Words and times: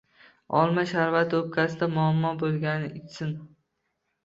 Olma 0.61 0.85
sharbati 0.91 1.37
o'pkasida 1.41 1.89
muammo 1.97 2.33
bo'lganlar 2.41 2.99
ichsin. 3.03 3.39